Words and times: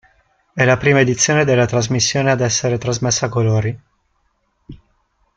È 0.55 0.65
la 0.65 0.77
prima 0.77 0.99
edizione 1.01 1.45
della 1.45 1.67
trasmissione 1.67 2.31
ad 2.31 2.41
essere 2.41 2.79
trasmessa 2.79 3.27
a 3.27 3.29
colori. 3.29 3.79